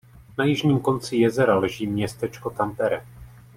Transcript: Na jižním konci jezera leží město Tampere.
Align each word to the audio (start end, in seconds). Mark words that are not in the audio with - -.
Na 0.37 0.45
jižním 0.45 0.79
konci 0.79 1.15
jezera 1.15 1.55
leží 1.55 1.87
město 1.87 2.27
Tampere. 2.57 3.05